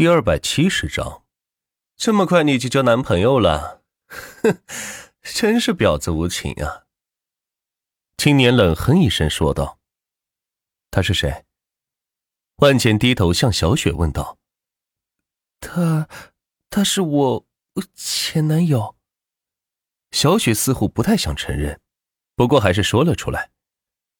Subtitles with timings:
[0.00, 1.24] 第二百七十章，
[1.94, 3.82] 这么快你就交男朋友了？
[4.08, 4.62] 哼，
[5.22, 6.86] 真是婊子无情啊！
[8.16, 9.78] 青年冷哼一声说道
[10.90, 11.44] ：“他是谁？”
[12.64, 14.38] 万茜低头向小雪问道
[15.60, 16.08] ：“他，
[16.70, 17.46] 他是我
[17.94, 18.96] 前男友。”
[20.12, 21.78] 小雪似乎不太想承认，
[22.34, 23.50] 不过还是说了出来：“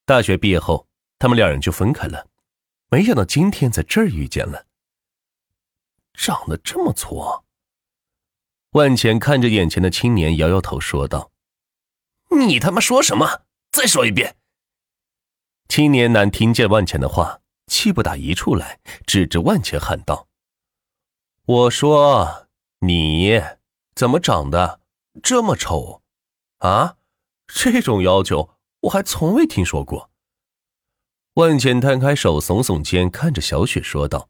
[0.05, 0.87] 大学毕业后，
[1.19, 2.29] 他们两人就分开了，
[2.91, 4.67] 没想到今天在这儿遇见了。”
[6.23, 7.47] 长得这么挫，
[8.73, 11.33] 万钱看着眼前的青年，摇摇头说道
[12.39, 13.45] ：“你他妈说什么？
[13.73, 14.37] 再说一遍！”
[15.67, 20.29] 青年男听见万钱的话，气不打一处来，指着万钱喊道
[21.47, 22.49] ：“我说
[22.81, 23.41] 你
[23.95, 24.83] 怎么长得
[25.23, 26.03] 这么丑
[26.59, 26.99] 啊？
[27.47, 30.11] 这种要求我还从未听说过。”
[31.41, 34.29] 万钱摊开手，耸耸肩，看着小雪说道：“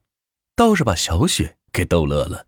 [0.54, 2.46] 倒是把小雪。”给逗乐了。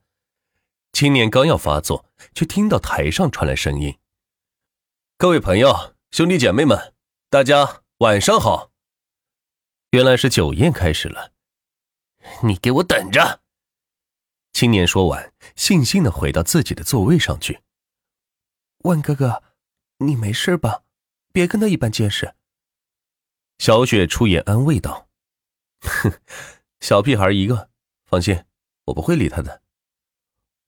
[0.93, 2.05] 青年刚要发作，
[2.35, 3.99] 却听到台上传来声音
[5.17, 6.95] ：“各位朋友、兄弟姐妹们，
[7.31, 8.71] 大家晚上好。”
[9.93, 11.33] 原来是酒宴开始了。
[12.43, 13.41] 你给我等着！
[14.53, 17.63] 青年说完，悻悻的回到自己的座位上去。
[18.85, 19.43] 万哥哥，
[19.99, 20.83] 你没事吧？
[21.33, 22.35] 别跟他一般见识。
[23.59, 25.09] 小雪出言安慰道
[25.81, 26.13] ：“哼，
[26.81, 27.71] 小屁孩一个，
[28.05, 28.45] 放心。”
[28.87, 29.63] 我不会理他的。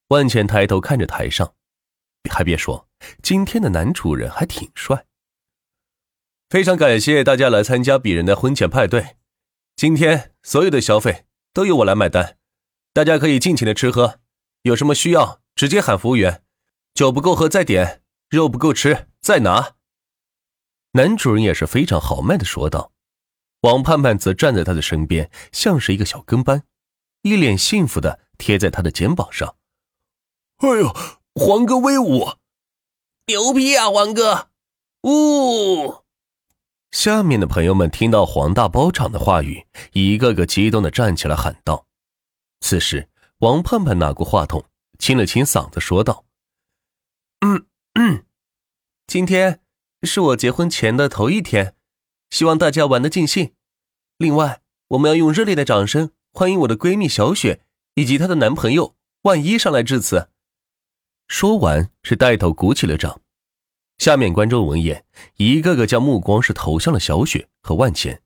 [0.09, 1.55] 万茜抬头看着台上，
[2.29, 2.87] 还别说，
[3.23, 5.05] 今天的男主人还挺帅。
[6.49, 9.17] 非常感谢大家来参加鄙人的婚前派对，
[9.75, 12.37] 今天所有的消费都由我来买单，
[12.93, 14.19] 大家可以尽情的吃喝，
[14.61, 16.43] 有什么需要直接喊服务员，
[16.93, 19.75] 酒不够喝再点，肉不够吃再拿。
[20.91, 22.93] 男主人也是非常豪迈的说道，
[23.61, 26.63] 王盼盼则站在他的身边，像是一个小跟班。
[27.25, 29.55] 一脸幸福的贴在他的肩膀上。
[30.57, 30.95] 哎呦，
[31.33, 32.33] 黄哥威武，
[33.25, 34.49] 牛逼啊，黄哥！
[35.01, 36.03] 呜！
[36.91, 41.87] 下面的朋友们听到黄大包场的话语，一个个激动的站起来喊道。
[42.59, 43.09] 此时，
[43.39, 44.63] 王盼盼拿过话筒，
[44.99, 46.25] 清了清嗓子，说道
[47.41, 47.65] ：“嗯
[47.95, 48.23] 嗯，
[49.07, 49.61] 今天
[50.03, 51.75] 是我结婚前的头一天，
[52.29, 53.55] 希望大家玩的尽兴。
[54.19, 57.61] 另外，我们要用热烈的掌声。”欢迎我的闺蜜小雪
[57.93, 60.27] 以及她的男朋友万一上来致辞。
[61.29, 63.21] 说完，是带头鼓起了掌。
[63.99, 65.05] 下面观众闻言，
[65.37, 68.21] 一个个将目光是投向了小雪和万钱，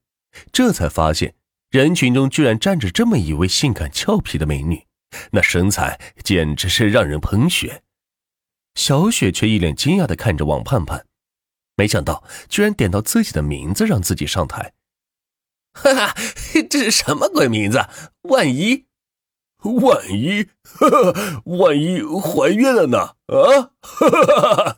[0.52, 1.36] 这才发现
[1.70, 4.88] 人群中居然站着这么一位性感俏皮的美女，
[5.30, 7.84] 那身材简直是让人喷血。
[8.74, 11.06] 小雪却一脸惊讶的看着王盼盼，
[11.76, 14.74] 没想到居然点到自己的名字让自己上台。
[15.84, 16.16] 哈哈，
[16.70, 17.80] 这是什么鬼名字？
[18.24, 18.86] 万一，
[19.64, 22.98] 万一，哈哈，万一怀孕了呢？
[23.28, 23.72] 啊！
[23.82, 24.78] 哈哈哈哈！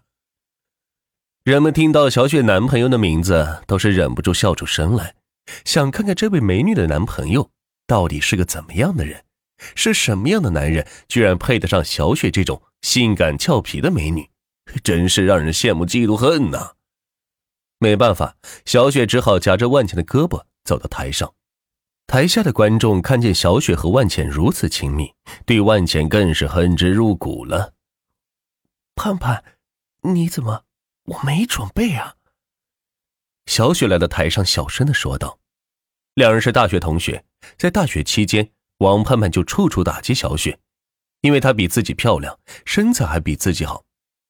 [1.44, 5.16] 人们听到小雪男朋友的名字，都是忍不住笑出声来，
[5.66, 7.50] 想看看这位美女的男朋友
[7.88, 9.26] 到底是个怎么样的人，
[9.74, 14.30] 是什么样的男人，居然配得上小雪这种性感俏皮的美女，
[14.84, 16.74] 真是让人羡慕嫉妒恨呐！
[17.80, 20.44] 没办法，小雪只好夹着万茜的胳膊。
[20.64, 21.34] 走到台上，
[22.08, 25.14] 台下的观众看见小雪和万茜如此亲密，
[25.46, 27.74] 对万茜更是恨之入骨了。
[28.96, 29.44] 盼盼，
[30.02, 30.64] 你怎么？
[31.06, 32.16] 我没准备啊。
[33.48, 35.40] 小雪来到台上，小声的说道
[36.14, 37.26] ：“两人是大学同学，
[37.58, 40.60] 在大学期间，王盼盼就处处打击小雪，
[41.22, 43.84] 因为她比自己漂亮，身材还比自己好，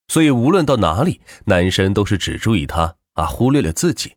[0.07, 4.15] 所以无论到哪里，男生都是只注意她，而忽略了自己。”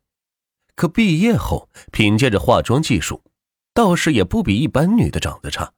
[0.77, 3.23] 可毕业后，凭借着化妆技术，
[3.73, 5.73] 倒是也不比一般女的长得差，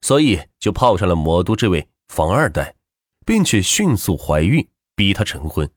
[0.00, 2.74] 所以就泡上了魔都这位房二代，
[3.24, 4.66] 并且迅速怀孕，
[4.96, 5.70] 逼他成婚，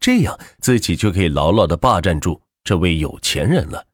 [0.00, 3.86] 这样自己就可以牢牢的霸占住这位有钱人了。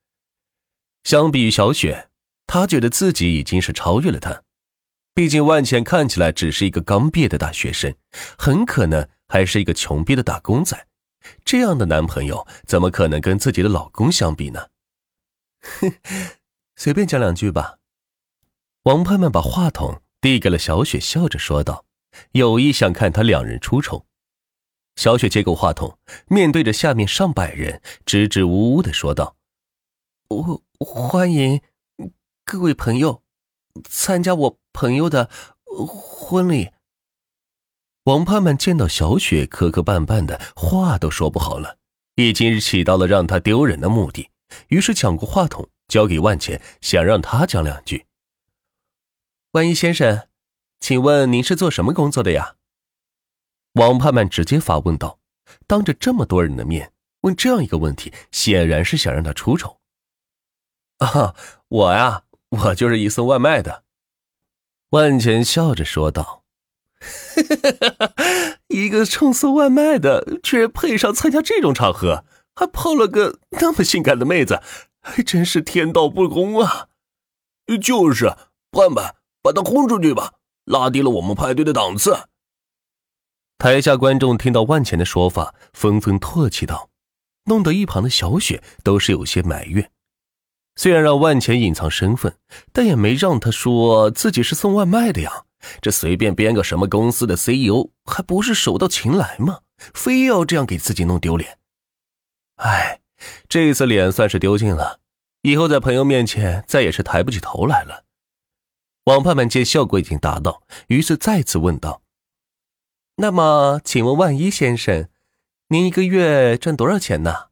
[1.05, 2.09] 相比于小雪，
[2.47, 4.43] 他觉得自己已经是超越了他，
[5.15, 7.93] 毕竟万茜看起来只是一个刚毕业的大学生，
[8.39, 10.87] 很可能还是一个穷逼的打工仔。
[11.45, 14.69] 这样的男朋友怎么可能跟自己的老公相比呢？
[15.61, 15.93] 哼，
[16.77, 17.79] 随便讲两句吧。
[18.85, 21.85] 王盼盼把话筒递给了小雪，笑着说道，
[22.33, 24.07] 有意想看他两人出丑。
[24.97, 29.37] 小雪接过话筒，面对着下面上百人，支支吾吾的说道
[30.29, 31.63] ：“我欢迎
[32.45, 33.23] 各位朋友
[33.85, 35.31] 参加我朋友的
[35.65, 36.71] 婚礼。”
[38.05, 41.79] 王盼盼见到小雪磕磕绊绊的，话都说不好了，
[42.17, 44.29] 已经起到了让她丢人的目的，
[44.69, 48.07] 于是抢过话筒交给万茜，想让他讲两句。
[49.53, 50.27] 万一先生，
[50.81, 52.57] 请问您是做什么工作的呀？
[53.75, 55.21] 王盼盼直接发问道，
[55.69, 59.79] 当着这么多人的面问这样一个问题，显然是想让他出丑。
[60.99, 61.37] 啊，
[61.69, 63.85] 我呀，我就是一送外卖的。
[64.91, 66.42] 万钱笑着说道
[68.69, 74.61] ：“一个冲送外卖的，居然配上参加这种场合，还泡了个那么性感的妹子，
[75.01, 76.89] 还真是天道不公啊！”
[77.81, 78.35] 就是，
[78.71, 80.33] 盼盼，把他轰出去吧，
[80.65, 82.17] 拉低了我们派对的档次。
[83.59, 86.91] 台下观众听到万钱的说法，纷纷唾弃道，
[87.45, 89.91] 弄得一旁的小雪都是有些埋怨。
[90.77, 92.35] 虽然让万钱隐藏身份，
[92.73, 95.45] 但也没让他说自己是送外卖的呀。
[95.81, 99.61] 这随便编个什么公司的 CEO，还不是手到擒来吗？
[99.95, 101.59] 非要这样给自己弄丢脸。
[102.57, 103.01] 哎，
[103.49, 105.01] 这次脸算是丢尽了，
[105.43, 108.05] 以后在朋友面前再也是抬不起头来了。
[109.07, 112.03] 王盼盼见效果已经达到，于是再次问道
[113.17, 115.09] ：“那么，请问万一先生，
[115.69, 117.49] 您一个月赚多少钱呢？”“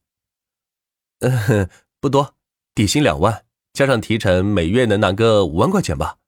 [1.19, 1.69] 嗯，
[2.01, 2.37] 不多。”
[2.73, 6.19] 底薪两万，加上提成，每月能拿个五万块钱吧。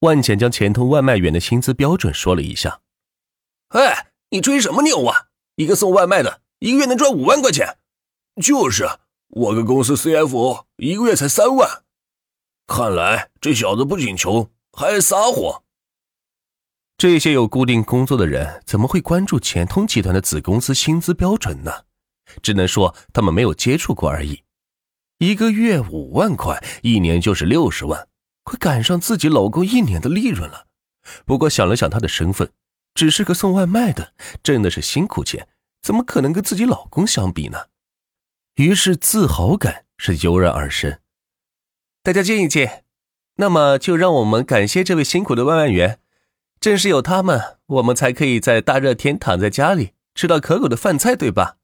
[0.00, 2.80] 万钱将钱通外卖员的薪资标准说了一下。
[3.68, 5.28] 哎，你吹什么牛啊？
[5.56, 7.78] 一个送外卖的，一个月能赚五万块钱？
[8.42, 8.88] 就是，
[9.28, 11.82] 我个公司 CFO 一个月才三万。
[12.66, 15.62] 看来这小子不仅穷，还撒谎。
[16.96, 21.84] 这些有固定工作的人怎么会关注钱通集团的子公司薪资标准呢？
[22.42, 24.44] 只能说他们没有接触过而已。
[25.18, 28.08] 一个月五万块，一年就是六十万，
[28.50, 30.66] 快赶上自己老公一年的利润了。
[31.24, 32.50] 不过想了想他的身份，
[32.94, 34.12] 只是个送外卖的，
[34.42, 35.46] 挣的是辛苦钱，
[35.80, 37.66] 怎么可能跟自己老公相比呢？
[38.56, 40.98] 于是自豪感是油然而生。
[42.02, 42.84] 大家见一见，
[43.36, 46.00] 那么就让我们感谢这位辛苦的外卖员，
[46.58, 51.58] 正是有他们，我们才可以在大热天躺在家里吃到可口的饭菜，对吧？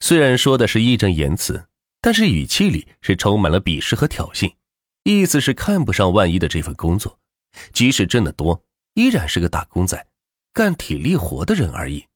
[0.00, 1.66] 虽然说的是义正言辞。
[2.02, 4.54] 但是语气里是充满了鄙视和挑衅，
[5.02, 7.18] 意思是看不上万一的这份工作，
[7.72, 8.64] 即使挣得多，
[8.94, 10.06] 依然是个打工仔，
[10.52, 12.06] 干体力活的人而已。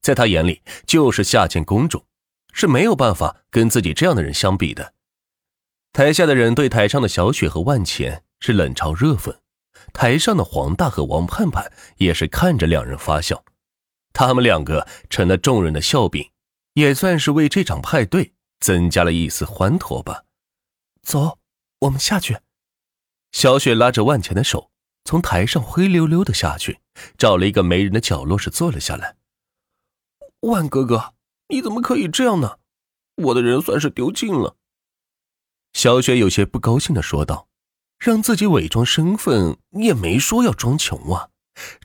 [0.00, 2.04] 在他眼里，就是下贱公主，
[2.52, 4.94] 是没有办法跟自己这样的人相比的。
[5.92, 9.36] 台下的人对台上的小雪和万钱是冷嘲热讽，
[9.92, 13.44] 台上的黄大和王盼盼也是看着两人发笑，
[14.12, 16.30] 他们两个成了众人的笑柄，
[16.74, 18.32] 也算是为这场派对。
[18.60, 20.24] 增加了一丝欢脱吧。
[21.04, 21.37] 走，
[21.80, 22.38] 我们下去。
[23.32, 24.70] 小雪拉着万钱的手，
[25.04, 26.80] 从台上灰溜溜的下去，
[27.16, 29.16] 找了一个没人的角落是坐了下来。
[30.40, 31.14] 万哥哥，
[31.48, 32.58] 你怎么可以这样呢？
[33.16, 34.56] 我的人算是丢尽了。
[35.72, 37.48] 小雪有些不高兴的说道
[37.98, 41.30] ：“让自己伪装身份，你也没说要装穷啊。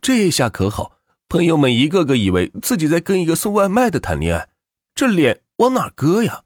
[0.01, 4.49] 这下可好，朋友们一个个以为自己在跟一个送外卖的谈恋爱，
[4.95, 6.43] 这脸往哪搁呀？”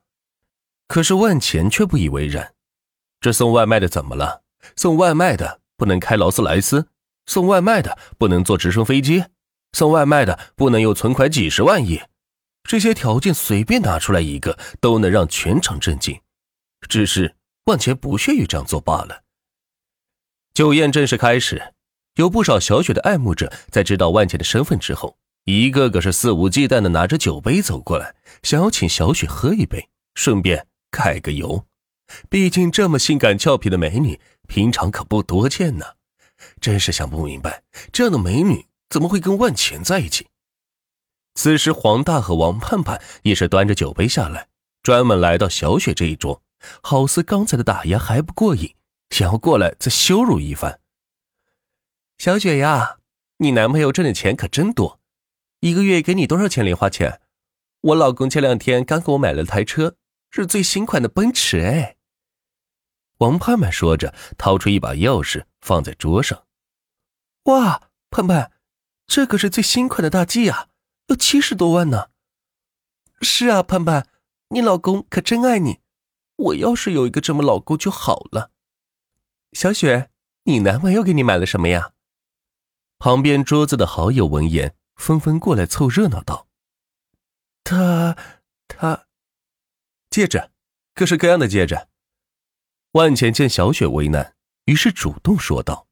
[0.88, 2.55] 可是万钱却不以为然，
[3.19, 4.44] 这送外卖的怎么了？
[4.75, 6.88] 送外卖的不能开劳斯莱斯，
[7.25, 9.24] 送外卖的不能坐直升飞机，
[9.74, 12.02] 送外卖的不能有存款几十万亿，
[12.64, 16.19] 这些条件随便拿出来一个都能让全场震惊。
[16.88, 17.36] 只是
[17.66, 19.24] 万钱不屑于这样做罢了。
[20.54, 21.74] 酒宴正式开始，
[22.16, 30.68] 有不少小雪的爱慕者在知道万钱的身份之后，一个个是肆无忌惮的拿着酒杯走过来，想要请小雪喝一杯，顺便。
[30.90, 31.66] 揩个油，
[32.30, 35.85] 毕竟这么性感俏皮的美女，平常可不多见呢。
[36.61, 40.28] 真是想不明白，这样的美女怎么会跟万钱在一起？
[41.35, 44.47] 此时，黄大和王盼盼也是端着酒杯下来，
[44.81, 46.42] 专门来到小雪这一桌，
[46.81, 48.73] 好似刚才的打压还不过瘾，
[49.09, 50.80] 想要过来再羞辱一番。
[52.18, 52.97] 小雪呀，
[53.37, 54.99] 你男朋友挣的钱可真多，
[55.59, 57.19] 一个月给你多少钱零花钱？
[57.81, 59.95] 我老公前两天刚给我买了台车。
[60.30, 61.95] 是最新款的奔驰哎！
[63.18, 66.45] 王盼盼说着，掏出一把钥匙放在桌上。
[67.44, 68.52] 哇，盼盼，
[69.07, 70.68] 这可是最新款的大 G 啊，
[71.07, 72.09] 要七十多万呢！
[73.21, 74.07] 是啊，盼盼，
[74.50, 75.80] 你老公可真爱你，
[76.36, 78.52] 我要是有一个这么老公就好了。
[79.54, 80.12] 小雪，
[80.44, 81.94] 你男朋友给你买了什么呀？
[83.00, 86.47] 旁边桌子的好友闻言，纷纷过来凑热闹道
[87.64, 88.16] ：“他，
[88.68, 89.06] 他。”
[90.12, 90.50] 戒指，
[90.94, 91.88] 各式各样的戒指。
[92.97, 94.33] 万钱见小雪为难，
[94.66, 95.86] 于是主动说道。